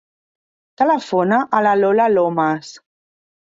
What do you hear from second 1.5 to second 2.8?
a la Lola Lomas.